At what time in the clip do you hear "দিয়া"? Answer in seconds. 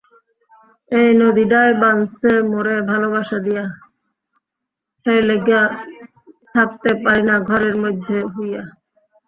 3.45-3.65